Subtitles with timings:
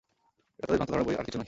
[0.57, 1.39] এটা তাদের ভ্রান্ত ধারণা বৈ আর কিছুই নয়।